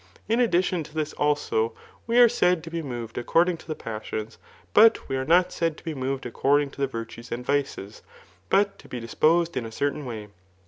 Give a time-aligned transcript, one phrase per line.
[0.27, 1.73] In addition to this also,
[2.07, 4.37] we are said to be moved according ta the passbns,
[4.73, 8.01] but we are not said to be moved according to the virtues and vices,
[8.49, 10.29] but to be disposed in a certain way.